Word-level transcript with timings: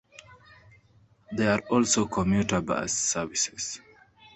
There 1.31 1.51
are 1.53 1.61
also 1.69 2.07
commuter 2.07 2.59
bus 2.59 2.91
services. 2.91 3.79